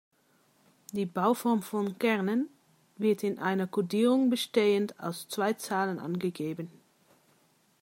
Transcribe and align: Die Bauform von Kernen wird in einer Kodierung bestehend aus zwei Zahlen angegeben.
Die 0.93 1.05
Bauform 1.05 1.61
von 1.61 1.99
Kernen 1.99 2.49
wird 2.97 3.21
in 3.21 3.37
einer 3.37 3.67
Kodierung 3.67 4.31
bestehend 4.31 4.99
aus 4.99 5.27
zwei 5.27 5.53
Zahlen 5.53 5.99
angegeben. 5.99 6.71